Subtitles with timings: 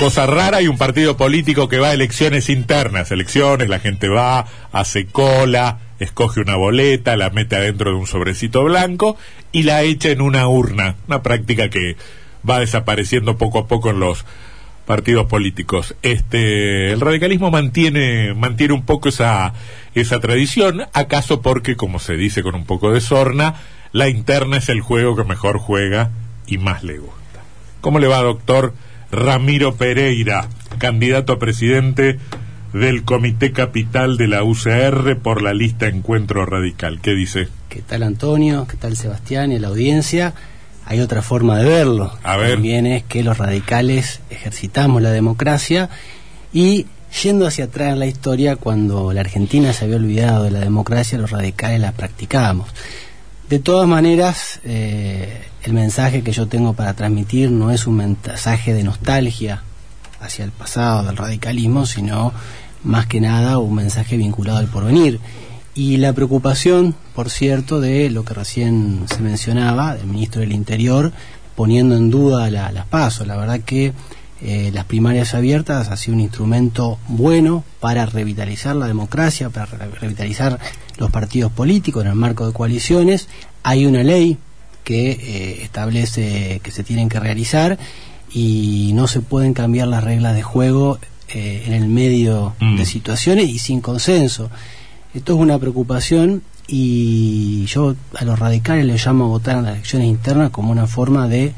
[0.00, 4.46] cosa rara, hay un partido político que va a elecciones internas, elecciones, la gente va,
[4.72, 9.18] hace cola, escoge una boleta, la mete adentro de un sobrecito blanco
[9.52, 11.96] y la echa en una urna, una práctica que
[12.48, 14.24] va desapareciendo poco a poco en los
[14.86, 15.94] partidos políticos.
[16.00, 19.52] Este, el radicalismo mantiene, mantiene un poco esa,
[19.94, 23.56] esa tradición, acaso porque, como se dice con un poco de sorna,
[23.92, 26.10] la interna es el juego que mejor juega
[26.46, 27.18] y más le gusta.
[27.82, 28.72] ¿Cómo le va, doctor
[29.12, 30.48] Ramiro Pereira,
[30.78, 32.18] candidato a presidente
[32.72, 37.00] del Comité Capital de la UCR por la lista Encuentro Radical?
[37.00, 37.48] ¿Qué dice?
[37.68, 38.66] ¿Qué tal, Antonio?
[38.68, 40.34] ¿Qué tal, Sebastián y la audiencia?
[40.86, 42.12] Hay otra forma de verlo.
[42.22, 42.54] A ver.
[42.54, 45.88] También es que los radicales ejercitamos la democracia
[46.52, 46.86] y
[47.22, 51.18] yendo hacia atrás en la historia, cuando la Argentina se había olvidado de la democracia,
[51.18, 52.68] los radicales la practicábamos.
[53.48, 58.72] De todas maneras, eh, el mensaje que yo tengo para transmitir no es un mensaje
[58.72, 59.62] de nostalgia
[60.20, 62.32] hacia el pasado del radicalismo, sino
[62.82, 65.20] más que nada un mensaje vinculado al porvenir.
[65.74, 71.12] Y la preocupación, por cierto, de lo que recién se mencionaba, del ministro del Interior,
[71.54, 73.26] poniendo en duda la- las pasos.
[73.26, 73.92] La verdad que
[74.42, 79.90] eh, las primarias abiertas ha sido un instrumento bueno para revitalizar la democracia, para re-
[80.00, 80.58] revitalizar
[80.96, 83.28] los partidos políticos en el marco de coaliciones.
[83.62, 84.38] Hay una ley
[84.84, 87.78] que eh, establece que se tienen que realizar
[88.32, 92.76] y no se pueden cambiar las reglas de juego eh, en el medio Mm.
[92.76, 94.50] de situaciones y sin consenso.
[95.14, 99.74] Esto es una preocupación y yo a los radicales les llamo a votar en las
[99.74, 101.52] elecciones internas como una forma de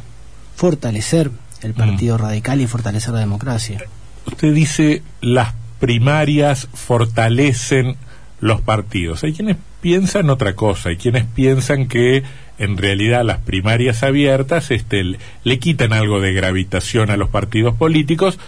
[0.56, 1.30] fortalecer
[1.62, 3.82] el partido radical y fortalecer la democracia.
[4.26, 7.96] Usted dice las primarias fortalecen
[8.42, 9.22] los partidos.
[9.24, 12.24] Hay quienes piensan otra cosa, hay quienes piensan que
[12.58, 18.38] en realidad las primarias abiertas este, le- quitan algo de gravitación a los partidos políticos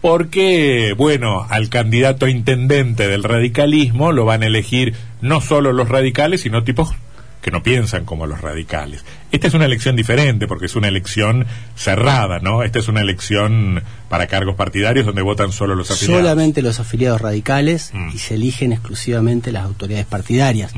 [0.00, 6.40] porque, bueno, al candidato intendente del radicalismo lo van a elegir no solo los radicales,
[6.42, 6.94] sino tipos
[7.40, 9.04] que no piensan como los radicales.
[9.30, 12.62] Esta es una elección diferente porque es una elección cerrada, ¿no?
[12.62, 16.22] Esta es una elección para cargos partidarios donde votan solo los afiliados.
[16.22, 18.10] Solamente los afiliados radicales Mm.
[18.14, 20.72] y se eligen exclusivamente las autoridades partidarias.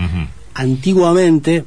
[0.55, 1.65] Antiguamente,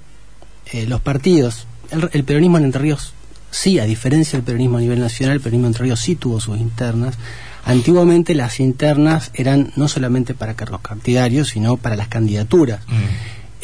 [0.72, 3.14] eh, los partidos, el, el peronismo en Entre Ríos,
[3.50, 6.40] sí, a diferencia del peronismo a nivel nacional, el peronismo en Entre Ríos sí tuvo
[6.40, 7.18] sus internas.
[7.66, 12.81] Antiguamente las internas eran no solamente para cargos partidarios, sino para las candidaturas.
[12.88, 12.94] Mm.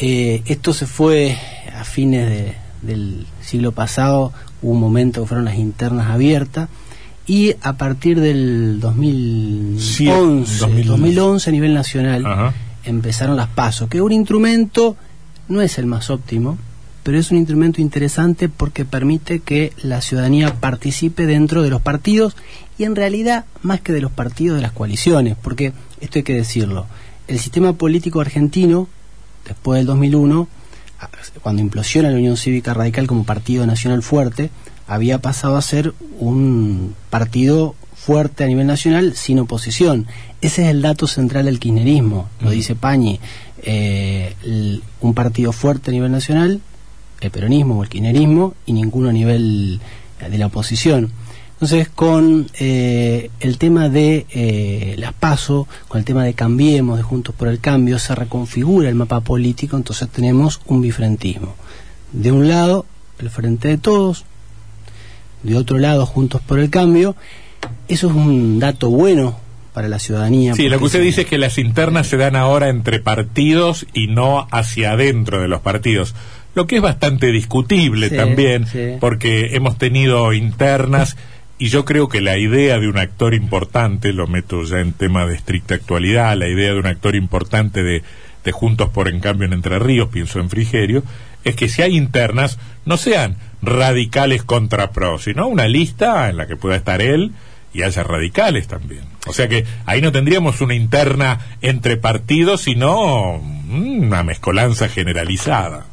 [0.00, 1.36] Eh, esto se fue
[1.76, 6.68] a fines de- del siglo pasado, hubo un momento que fueron las internas abiertas,
[7.26, 10.04] y a partir del 2011,
[10.58, 10.84] 2011.
[10.84, 12.54] 2011 a nivel nacional, Ajá.
[12.84, 14.96] empezaron las pasos, que un instrumento
[15.48, 16.56] no es el más óptimo,
[17.02, 22.36] pero es un instrumento interesante porque permite que la ciudadanía participe dentro de los partidos
[22.78, 26.34] y en realidad más que de los partidos de las coaliciones, porque esto hay que
[26.34, 26.86] decirlo,
[27.28, 28.88] el sistema político argentino,
[29.46, 30.48] después del 2001,
[31.00, 31.08] a-
[31.42, 34.50] cuando implosiona la Unión Cívica Radical como partido nacional fuerte,
[34.86, 40.06] había pasado a ser un partido fuerte a nivel nacional sin oposición.
[40.40, 43.20] Ese es el dato central del kirchnerismo, lo dice Pañi.
[43.62, 46.60] Eh, el- un partido fuerte a nivel nacional,
[47.20, 49.80] el peronismo o el kirchnerismo, y ninguno a nivel
[50.28, 51.12] de la oposición.
[51.60, 57.02] Entonces, con eh, el tema de eh, las PASO, con el tema de Cambiemos, de
[57.02, 61.54] Juntos por el Cambio, se reconfigura el mapa político, entonces tenemos un bifrentismo.
[62.12, 62.86] De un lado,
[63.18, 64.24] el Frente de Todos,
[65.42, 67.14] de otro lado, Juntos por el Cambio.
[67.88, 69.38] Eso es un dato bueno
[69.74, 70.54] para la ciudadanía.
[70.54, 73.86] Sí, lo que usted se- dice es que las internas se dan ahora entre partidos
[73.92, 76.14] y no hacia adentro de los partidos.
[76.54, 78.94] Lo que es bastante discutible Sí, también, sí.
[78.98, 81.18] porque hemos tenido internas
[81.60, 85.26] y yo creo que la idea de un actor importante, lo meto ya en tema
[85.26, 88.02] de estricta actualidad, la idea de un actor importante de,
[88.42, 91.02] de Juntos por en cambio en Entre Ríos, pienso en Frigerio,
[91.44, 96.46] es que si hay internas, no sean radicales contra pro, sino una lista en la
[96.46, 97.32] que pueda estar él
[97.74, 99.04] y haya radicales también.
[99.26, 105.84] O sea que ahí no tendríamos una interna entre partidos, sino mm, una mezcolanza generalizada.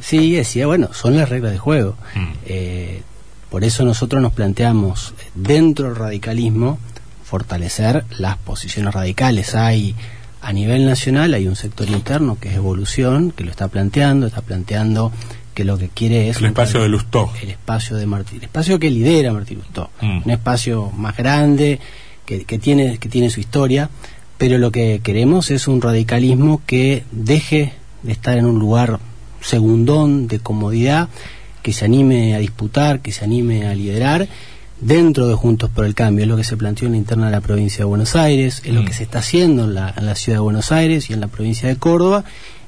[0.00, 1.96] Sí, decía, bueno, son las reglas de juego.
[2.16, 2.32] Mm.
[2.46, 3.02] Eh,
[3.52, 6.78] por eso nosotros nos planteamos eh, dentro del radicalismo
[7.22, 9.54] fortalecer las posiciones radicales.
[9.54, 9.94] Hay
[10.40, 14.40] a nivel nacional hay un sector interno que es evolución, que lo está planteando, está
[14.40, 15.12] planteando
[15.54, 17.30] que lo que quiere es El espacio de Lustó.
[17.42, 20.22] el espacio de Martí, el espacio que lidera Martí Lustó, Mm.
[20.24, 21.78] un espacio más grande
[22.24, 23.90] que, que tiene que tiene su historia,
[24.38, 28.98] pero lo que queremos es un radicalismo que deje de estar en un lugar
[29.42, 31.08] segundón de comodidad,
[31.62, 34.28] que se anime a disputar, que se anime a liderar,
[34.80, 37.32] dentro de Juntos por el Cambio, es lo que se planteó en la interna de
[37.32, 38.84] la provincia de Buenos Aires, es lo Mm.
[38.86, 41.28] que se está haciendo en la, en la ciudad de Buenos Aires y en la
[41.28, 42.24] provincia de Córdoba,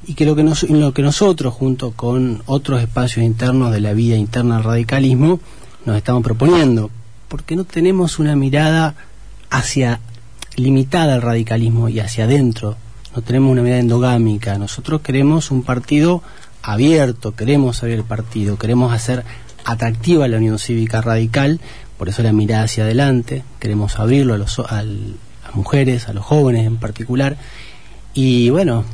[0.06, 3.94] y que lo que, nos- lo que nosotros, junto con otros espacios internos de la
[3.94, 5.40] vida interna del radicalismo,
[5.86, 6.90] nos estamos proponiendo,
[7.28, 8.94] porque no tenemos una mirada
[9.50, 9.98] hacia
[10.56, 12.76] limitada al radicalismo y hacia adentro,
[13.16, 16.22] no tenemos una mirada endogámica, nosotros queremos un partido
[16.64, 19.24] abierto, queremos abrir el partido, queremos hacer
[19.64, 21.60] atractiva la Unión Cívica Radical,
[21.98, 25.16] por eso la mirada hacia adelante, queremos abrirlo a, los, al-
[25.46, 27.36] a mujeres, a los jóvenes en particular,
[28.14, 28.84] y bueno,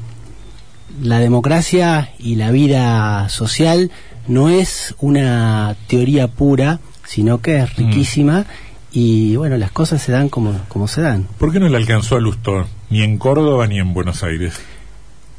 [1.03, 3.91] la democracia y la vida social
[4.27, 8.45] no es una teoría pura, sino que es riquísima
[8.93, 11.27] y bueno, las cosas se dan como, como se dan.
[11.39, 14.55] ¿Por qué no le alcanzó a Lustó ni en Córdoba ni en Buenos Aires?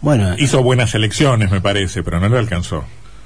[0.01, 2.83] Bueno, Hizo buenas elecciones, me parece, pero no le alcanzó.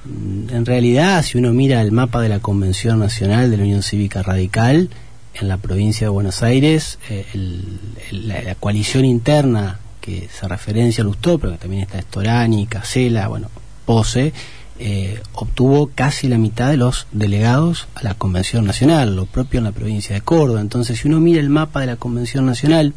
[0.08, 4.22] en realidad, si uno mira el mapa de la Convención Nacional de la Unión Cívica
[4.22, 4.90] Radical,
[5.34, 7.80] en la provincia de Buenos Aires, eh, el-
[8.12, 12.68] el- la, la coalición interna que se referencia a Lustó, pero que también está Storani,
[12.68, 13.50] Casela, bueno,
[13.86, 14.32] Pose,
[14.78, 19.64] eh, obtuvo casi la mitad de los delegados a la Convención Nacional, lo propio en
[19.64, 20.62] la provincia de Córdoba.
[20.62, 22.88] Entonces, si uno mira el mapa de la Convención Nacional,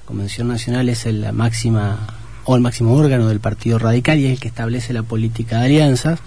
[0.00, 1.98] la Convención Nacional es el- la máxima
[2.44, 5.66] o el máximo órgano del Partido Radical y es el que establece la política de
[5.66, 6.18] alianzas,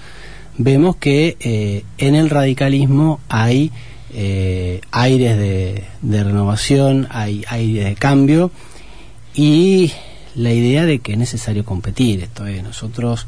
[0.58, 3.72] vemos que eh, en el radicalismo hay
[4.14, 5.84] eh, aires de,
[6.24, 8.52] renovación, hay aires de cambio
[9.34, 9.92] y
[10.36, 12.22] la idea de que es necesario competir.
[12.22, 13.28] Esto es, nosotros,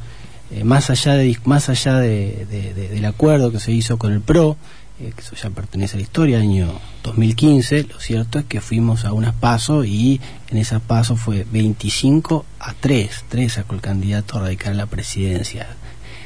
[0.52, 2.46] eh, más allá, de, más allá de-
[2.92, 4.56] del acuerdo que se hizo con el PRO,
[5.00, 9.06] eh, que eso ya pertenece a la historia, año 2015, lo cierto es que fuimos
[9.06, 14.40] a unas pasos y en esas pasos fue 25 a 3, 3 sacó el candidato
[14.40, 15.68] radical a la presidencia.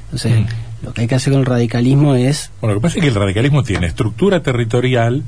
[0.05, 0.85] Entonces, Mm.
[0.85, 3.09] lo que hay que hacer con el radicalismo es Bueno, lo que pasa es que
[3.09, 5.23] el radicalismo tiene estructura territorial,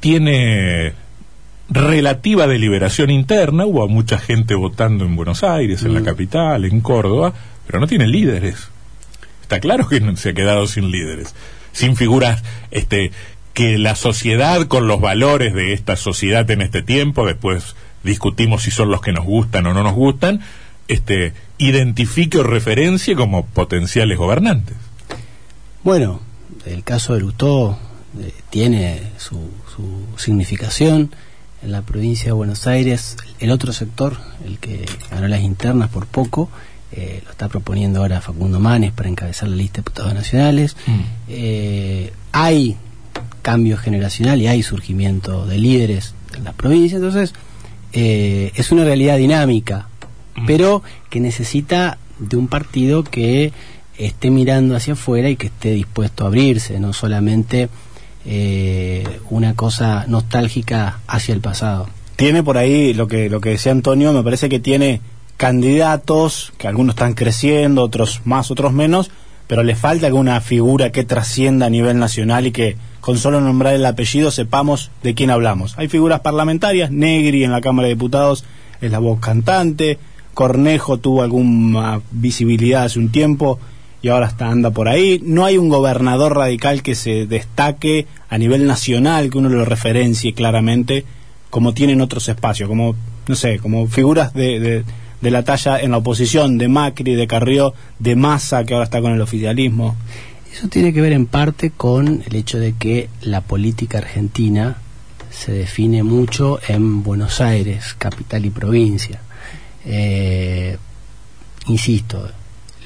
[0.00, 0.92] tiene
[1.68, 6.04] relativa deliberación interna, hubo mucha gente votando en Buenos Aires, en la Mm.
[6.04, 7.32] capital, en Córdoba,
[7.66, 8.68] pero no tiene líderes.
[9.42, 11.34] Está claro que se ha quedado sin líderes,
[11.80, 13.10] sin figuras este
[13.54, 17.74] que la sociedad con los valores de esta sociedad en este tiempo, después
[18.04, 20.40] discutimos si son los que nos gustan o no nos gustan,
[20.88, 24.76] este identifique o referencie como potenciales gobernantes.
[25.82, 26.20] Bueno,
[26.66, 27.78] el caso de Lutó
[28.20, 31.10] eh, tiene su, su significación
[31.62, 33.16] en la provincia de Buenos Aires.
[33.38, 36.50] El otro sector, el que ganó las internas por poco,
[36.92, 40.76] eh, lo está proponiendo ahora Facundo Manes para encabezar la lista de diputados nacionales.
[40.86, 41.00] Mm.
[41.28, 42.76] Eh, hay
[43.42, 47.34] cambio generacional y hay surgimiento de líderes en las provincias, entonces
[47.92, 49.88] eh, es una realidad dinámica,
[50.36, 50.46] Mm.
[50.46, 53.52] pero que necesita de un partido que
[53.98, 57.68] esté mirando hacia afuera y que esté dispuesto a abrirse, no solamente
[58.24, 61.88] eh, una cosa nostálgica hacia el pasado.
[62.16, 65.00] tiene por ahí lo que lo que decía Antonio, me parece que tiene
[65.40, 69.10] candidatos, que algunos están creciendo, otros más, otros menos,
[69.46, 73.72] pero le falta alguna figura que trascienda a nivel nacional y que con solo nombrar
[73.72, 75.78] el apellido sepamos de quién hablamos.
[75.78, 78.44] Hay figuras parlamentarias, Negri en la Cámara de Diputados
[78.82, 79.98] es la voz cantante,
[80.34, 83.58] Cornejo tuvo alguna visibilidad hace un tiempo
[84.02, 85.22] y ahora está anda por ahí.
[85.24, 90.34] No hay un gobernador radical que se destaque a nivel nacional, que uno lo referencie
[90.34, 91.06] claramente,
[91.48, 92.94] como tienen otros espacios, como,
[93.26, 94.84] no sé, como figuras de, de,
[95.20, 99.00] de la talla en la oposición, de Macri, de Carrió, de Massa, que ahora está
[99.00, 99.96] con el oficialismo.
[100.52, 104.78] Eso tiene que ver en parte con el hecho de que la política argentina
[105.30, 109.20] se define mucho en Buenos Aires, capital y provincia.
[109.84, 110.76] Eh,
[111.66, 112.28] insisto,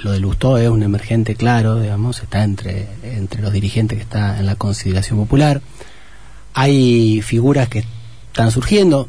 [0.02, 4.38] lo de Lustó es un emergente claro, digamos, está entre, entre los dirigentes que está
[4.38, 5.62] en la consideración popular.
[6.52, 7.84] Hay figuras que
[8.28, 9.08] están surgiendo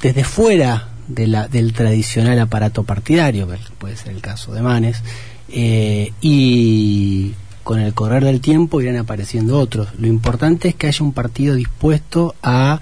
[0.00, 5.02] desde fuera de la, del tradicional aparato partidario, que puede ser el caso de Manes,
[5.48, 9.88] eh, y con el correr del tiempo irán apareciendo otros.
[9.98, 12.80] Lo importante es que haya un partido dispuesto a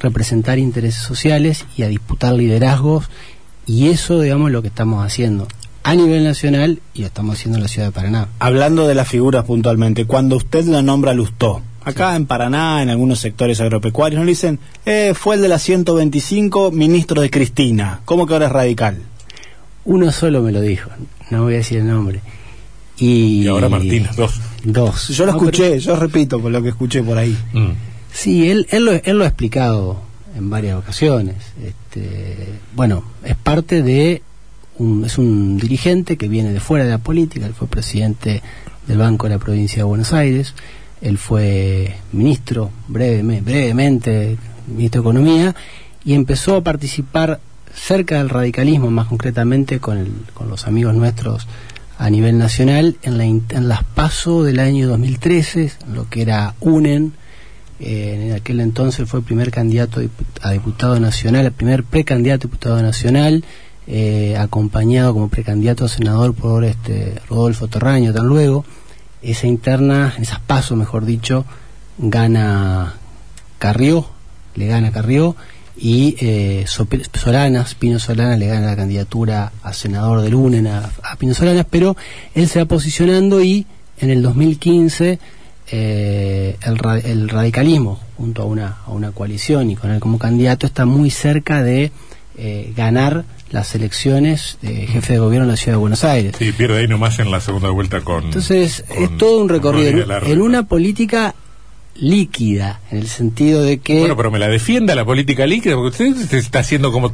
[0.00, 3.08] representar intereses sociales y a disputar liderazgos,
[3.66, 5.46] y eso, digamos, es lo que estamos haciendo
[5.88, 8.28] a nivel nacional y lo estamos haciendo en la ciudad de Paraná.
[8.38, 13.18] Hablando de las figuras puntualmente, cuando usted lo nombra Lustó, acá en Paraná, en algunos
[13.20, 18.32] sectores agropecuarios, nos dicen, eh, fue el de la 125, ministro de Cristina, ¿cómo que
[18.34, 18.98] ahora es radical?
[19.84, 20.90] Uno solo me lo dijo,
[21.30, 22.20] no voy a decir el nombre.
[22.98, 24.40] Y, Y ahora Martínez, dos.
[24.64, 25.08] Dos.
[25.08, 27.36] Yo lo No, escuché, pero- yo repito por lo que escuché por ahí.
[27.52, 27.68] Mm.
[28.12, 30.00] Sí, él, él, lo, él lo ha explicado
[30.36, 31.36] en varias ocasiones.
[31.64, 34.22] Este, bueno, es parte de
[34.78, 38.42] un, es un dirigente que viene de fuera de la política, él fue presidente
[38.86, 40.54] del Banco de la Provincia de Buenos Aires,
[41.00, 44.36] él fue ministro brevemente, brevemente,
[44.66, 45.56] ministro de Economía,
[46.04, 47.40] y empezó a participar
[47.74, 51.46] cerca del radicalismo, más concretamente con, el, con los amigos nuestros
[51.98, 57.12] a nivel nacional, en, la, en las PASO del año 2013, lo que era UNEN,
[57.80, 60.00] eh, en aquel entonces fue el primer candidato
[60.42, 63.44] a diputado nacional, el primer precandidato a diputado nacional,
[63.86, 68.64] eh, acompañado como precandidato a senador por este Rodolfo Torraño, tan luego.
[69.22, 71.44] Esa interna, en esas pasos, mejor dicho,
[71.98, 72.94] gana
[73.58, 74.08] Carrió,
[74.54, 75.36] le gana Carrió,
[75.76, 81.16] y eh, Solanas, Pino Solanas le gana la candidatura a senador del UNEN a, a
[81.16, 81.96] Pino Solanas, pero
[82.34, 83.66] él se va posicionando y
[84.00, 85.18] en el 2015
[85.70, 90.86] eh, el, radicalismo, junto a una, a una coalición y con él como candidato, está
[90.86, 91.92] muy cerca de
[92.36, 96.34] eh, ganar las elecciones de jefe de gobierno en la ciudad de Buenos Aires.
[96.38, 98.24] Sí, pierde ahí nomás en la segunda vuelta con.
[98.24, 101.34] Entonces, es todo un recorrido en, una política
[101.96, 104.00] líquida, en el sentido de que...
[104.00, 107.12] Bueno, pero me la defienda la política líquida, porque usted está haciendo como...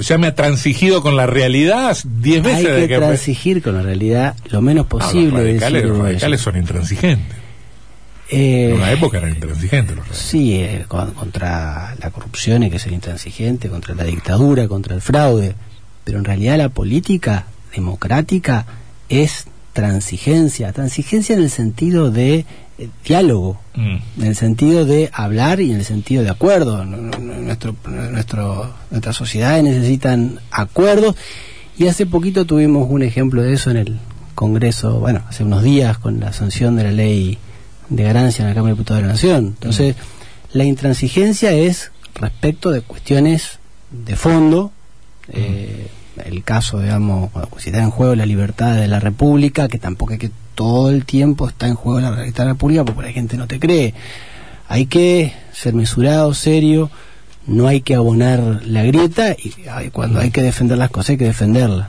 [0.00, 2.66] ya me ha transigido con la realidad diez veces.
[2.66, 5.54] Hay que, transigir con la realidad lo menos posible.
[5.54, 7.48] los radicales son intransigentes.
[8.30, 12.92] Eh, en una época eran intransigentes los Sí, eh, contra la corrupción hay que ser
[12.92, 15.54] intransigente, contra la dictadura, contra el fraude.
[16.08, 18.64] Pero en realidad la política democrática
[19.10, 20.72] es transigencia.
[20.72, 22.46] Transigencia en el sentido de
[22.78, 24.22] eh, diálogo, mm.
[24.22, 26.82] en el sentido de hablar y en el sentido de acuerdo.
[26.86, 31.14] Nuestro, nuestro, nuestras sociedades necesitan acuerdos.
[31.76, 33.98] Y hace poquito tuvimos un ejemplo de eso en el
[34.34, 37.36] Congreso, bueno, hace unos días con la sanción de la ley
[37.90, 39.44] de ganancia en la Cámara de Diputados de la Nación.
[39.48, 39.94] Entonces,
[40.54, 43.58] la intransigencia es respecto de cuestiones
[43.90, 44.72] de fondo,
[45.28, 45.88] eh,
[46.26, 50.18] el caso, digamos, si está en juego la libertad de la República, que tampoco es
[50.18, 53.36] que todo el tiempo está en juego la libertad de la República, porque la gente
[53.36, 53.94] no te cree.
[54.68, 56.90] Hay que ser mesurado, serio,
[57.46, 59.50] no hay que abonar la grieta y
[59.90, 61.88] cuando hay que defender las cosas hay que defenderlas.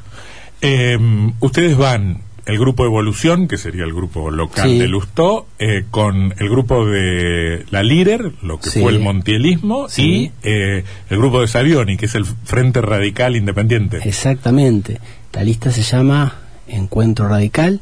[0.62, 0.98] Eh,
[1.40, 6.50] ustedes van el grupo Evolución, que sería el grupo local de Lustó, eh, con el
[6.50, 11.96] grupo de la líder, lo que fue el montielismo, y eh, el grupo de Savioni,
[11.96, 14.00] que es el Frente Radical Independiente.
[14.04, 15.00] Exactamente.
[15.32, 17.82] La lista se llama Encuentro Radical.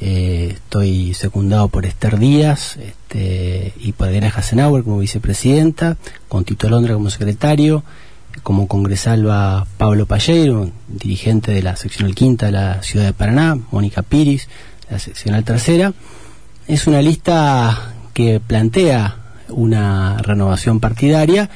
[0.00, 5.98] Eh, estoy secundado por Esther Díaz este, y por Adriana Hassenauer como vicepresidenta,
[6.28, 7.84] con Tito Londra como secretario
[8.42, 13.58] como congresal va Pablo Palleiro, dirigente de la seccional quinta de la ciudad de Paraná,
[13.70, 14.48] Mónica Piris,
[14.90, 15.92] la seccional tercera.
[16.66, 19.16] Es una lista que plantea
[19.48, 21.50] una renovación partidaria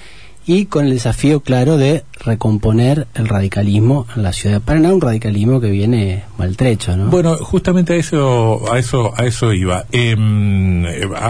[0.46, 5.00] y con el desafío claro de recomponer el radicalismo en la ciudad de Paraná, un
[5.00, 7.06] radicalismo que viene maltrecho, ¿no?
[7.06, 9.84] Bueno, justamente a eso, a eso, a eso iba.
[9.92, 10.84] Em,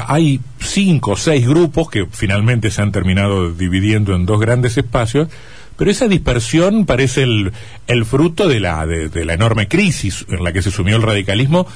[0.09, 5.29] hay cinco o seis grupos que finalmente se han terminado dividiendo en dos grandes espacios,
[5.77, 7.53] pero esa dispersión parece el,
[7.87, 11.67] el fruto de la, de la enorme crisis en la que se sumió el radicalismo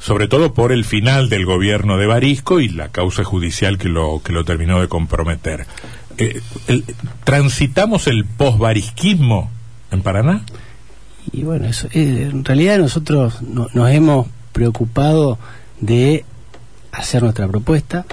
[0.00, 4.22] sobre todo por el final del gobierno de Barisco y la causa judicial que lo,
[4.24, 5.66] que lo terminó de comprometer.
[6.20, 6.42] Eh,
[7.24, 9.50] ¿transitamos el posbarisquismo
[9.90, 10.44] en Paraná?
[11.32, 15.38] Y bueno, eso, eh, en realidad nosotros nos hemos preocupado
[15.80, 16.26] de
[16.92, 18.04] hacer nuestra propuesta.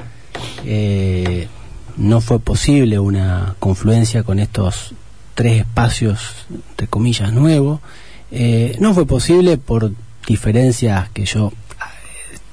[0.64, 1.50] Eh,
[1.98, 4.94] no fue posible una confluencia con estos
[5.36, 7.82] tres espacios, entre comillas, nuevos.
[8.80, 9.92] no fue posible por
[10.26, 11.52] diferencias que yo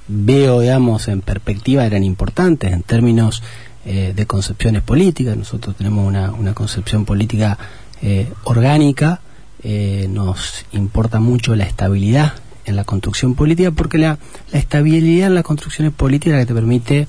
[0.08, 3.42] veo, digamos, en perspectiva eran importantes en términos
[3.86, 5.36] eh, de concepciones políticas.
[5.36, 7.58] Nosotros tenemos una, una concepción política
[8.02, 9.20] eh, orgánica,
[9.62, 12.34] eh, nos importa mucho la estabilidad
[12.66, 14.18] en la construcción política porque la,
[14.52, 17.08] la estabilidad en las construcciones políticas que te permite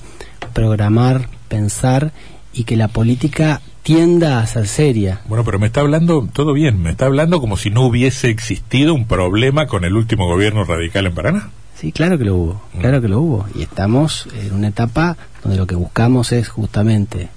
[0.52, 2.12] programar, pensar
[2.52, 5.20] y que la política tienda a ser seria.
[5.28, 8.94] Bueno, pero me está hablando todo bien, me está hablando como si no hubiese existido
[8.94, 11.50] un problema con el último gobierno radical en Paraná.
[11.78, 12.80] Sí, claro que lo hubo, mm.
[12.80, 13.46] claro que lo hubo.
[13.54, 17.28] Y estamos en una etapa donde lo que buscamos es justamente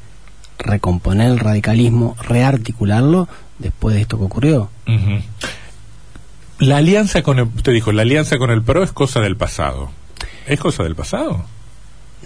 [0.58, 3.28] recomponer el radicalismo, rearticularlo
[3.60, 4.70] después de esto que ocurrió.
[6.60, 9.92] La alianza con el, usted dijo, la alianza con el PRO es cosa del pasado.
[10.48, 11.46] ¿Es cosa del pasado?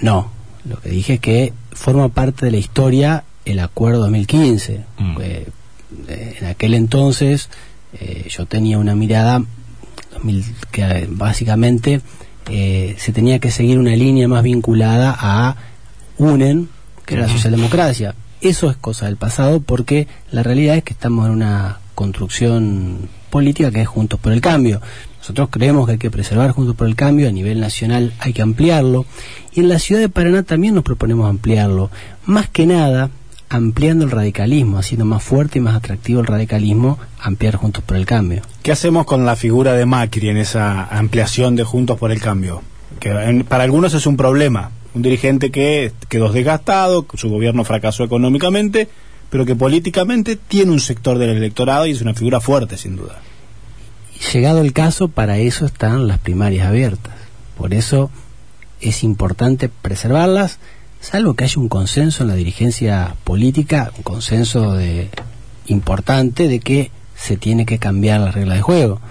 [0.01, 0.32] No,
[0.65, 4.84] lo que dije es que forma parte de la historia el acuerdo 2015.
[4.98, 5.17] Mm.
[5.22, 5.48] Eh,
[6.08, 7.50] en aquel entonces
[7.93, 9.43] eh, yo tenía una mirada
[10.72, 12.01] que básicamente
[12.50, 15.55] eh, se tenía que seguir una línea más vinculada a
[16.17, 16.70] UNEN,
[17.05, 18.15] que era la socialdemocracia.
[18.41, 23.72] Eso es cosa del pasado porque la realidad es que estamos en una construcción política
[23.72, 24.82] que es Juntos por el Cambio.
[25.20, 28.41] Nosotros creemos que hay que preservar Juntos por el Cambio, a nivel nacional hay que
[28.41, 29.05] ampliarlo,
[29.53, 31.89] y en la ciudad de Paraná también nos proponemos ampliarlo,
[32.25, 33.10] más que nada
[33.55, 38.05] ampliando el radicalismo, haciendo más fuerte y más atractivo el radicalismo, ampliar Juntos por el
[38.05, 38.41] Cambio.
[38.63, 42.63] ¿Qué hacemos con la figura de Macri en esa ampliación de Juntos por el Cambio?
[43.00, 48.03] Que en- para algunos es un problema, un dirigente que quedó desgastado, su gobierno fracasó
[48.03, 48.88] económicamente,
[49.29, 53.19] pero que políticamente tiene un sector del electorado y es una figura fuerte, sin duda.
[54.33, 57.13] Llegado el caso, para eso están las primarias abiertas.
[57.57, 58.10] Por eso
[58.81, 60.60] es importante preservarlas,
[61.03, 65.10] salvo que haya un consenso en la dirigencia política, un consenso de,
[65.67, 69.01] importante de que se tiene que cambiar las reglas de juego.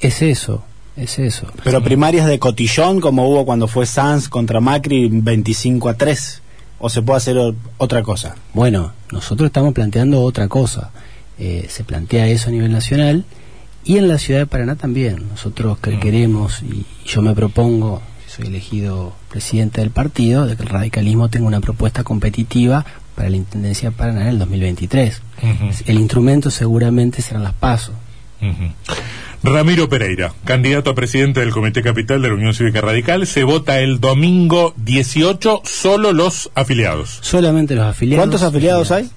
[0.00, 0.64] Es eso,
[0.96, 1.46] es eso.
[1.64, 6.42] Pero primarias de cotillón, como hubo cuando fue Sanz contra Macri 25 a 3,
[6.78, 7.38] o se puede hacer
[7.78, 8.36] otra cosa.
[8.52, 10.90] Bueno, nosotros estamos planteando otra cosa.
[11.38, 13.24] Eh, se plantea eso a nivel nacional
[13.84, 15.28] y en la ciudad de Paraná también.
[15.28, 20.62] Nosotros que queremos, y yo me propongo, si soy elegido presidente del partido, de que
[20.62, 25.20] el radicalismo tenga una propuesta competitiva para la Intendencia de Paraná en el 2023.
[25.42, 25.70] Ujú.
[25.84, 27.94] El instrumento seguramente serán las pasos.
[28.40, 28.72] Ujú.
[29.42, 33.78] Ramiro Pereira, candidato a presidente del Comité Capital de la Unión Cívica Radical, se vota
[33.80, 37.18] el domingo 18, solo los afiliados.
[37.20, 38.22] Solamente los afiliados.
[38.22, 39.10] ¿Cuántos afiliados hay?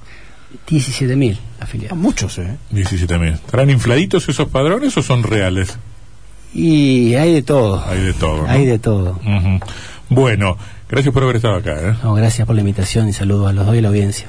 [0.70, 1.98] 17.000 Ah, afiliados.
[1.98, 2.58] muchos, ¿eh?
[2.74, 3.36] 17.000.
[3.36, 5.78] ¿Estarán infladitos esos padrones o son reales?
[6.54, 7.84] Y hay de todo.
[7.88, 8.38] Hay de todo.
[8.44, 8.50] ¿no?
[8.50, 9.20] Hay de todo.
[9.24, 9.60] Ujú.
[10.10, 10.58] Bueno,
[10.90, 11.76] gracias por haber estado acá.
[11.82, 11.96] ¿eh?
[12.16, 14.28] Gracias por la invitación y saludos a los dos y la audiencia.